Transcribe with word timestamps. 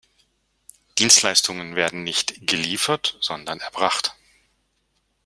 Dienstleistungen 0.97 1.75
werden 1.75 2.03
nicht 2.03 2.47
„geliefert“, 2.47 3.19
sondern 3.21 3.59
erbracht. 3.59 4.15